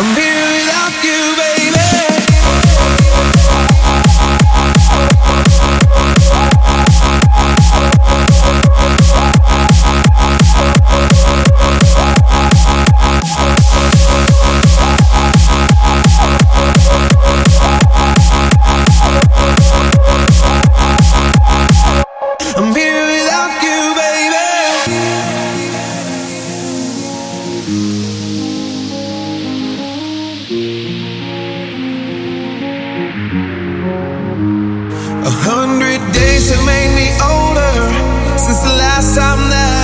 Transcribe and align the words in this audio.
I'm 0.00 0.14
here. 0.14 0.27
A 35.28 35.30
hundred 35.30 36.00
days 36.14 36.48
have 36.48 36.64
made 36.64 36.88
me 36.96 37.12
older 37.20 38.38
since 38.38 38.62
the 38.62 38.72
last 38.80 39.14
time 39.14 39.50
that 39.52 39.77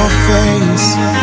your 0.00 0.08
face. 0.08 1.19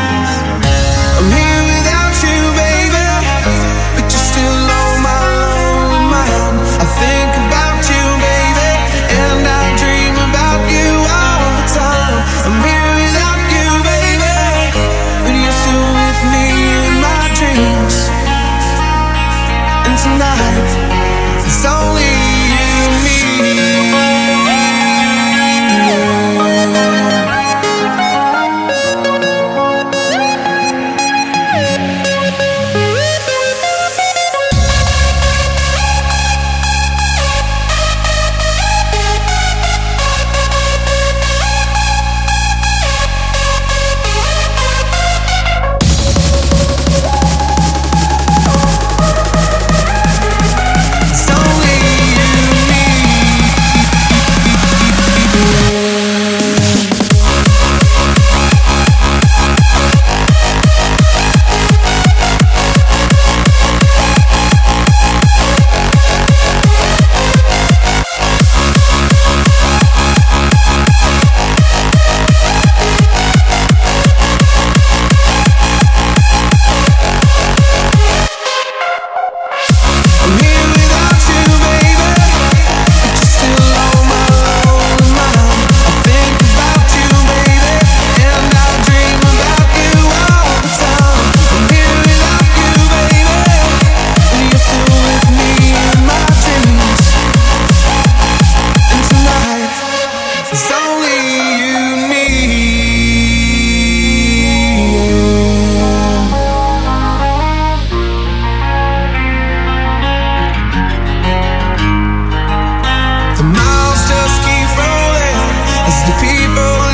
people 116.22 116.88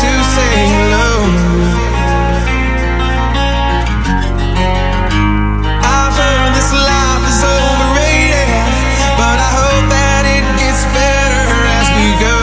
to 0.00 0.12
say 0.34 0.56
hello. 0.72 1.10
I've 5.84 6.16
this 6.56 6.70
life 6.72 7.24
is 7.28 7.40
overrated, 7.44 8.48
but 9.20 9.36
I 9.36 9.50
hope 9.60 9.86
that 9.92 10.22
it 10.24 10.46
gets 10.56 10.82
better 10.96 11.48
as 11.78 11.86
we 11.98 12.06
go. 12.26 12.38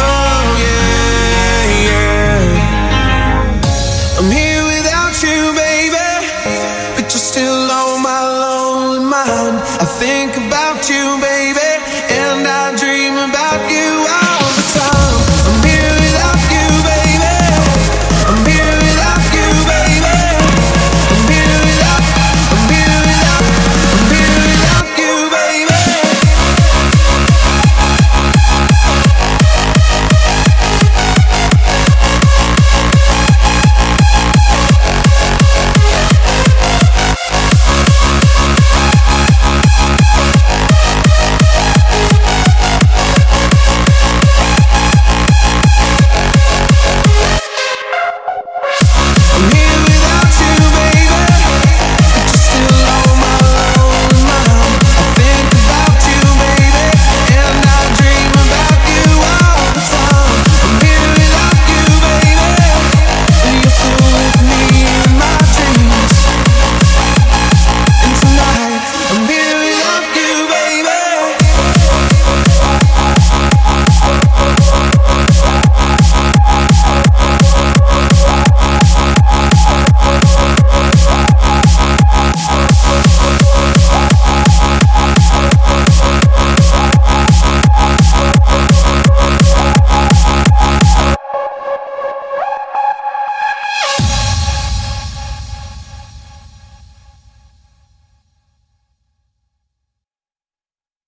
Oh 0.00 0.46
yeah, 0.64 1.60
yeah. 1.88 2.56
I'm 4.18 4.30
here 4.32 4.64
without 4.64 5.14
you, 5.20 5.52
baby, 5.52 6.08
but 6.96 7.04
you're 7.12 7.26
still 7.32 7.68
on 7.68 8.00
my 8.00 8.22
lonely 8.42 9.04
mind. 9.04 9.60
I 9.82 9.86
think 10.00 10.30
about 10.38 10.88
you, 10.88 11.20
baby. 11.20 11.63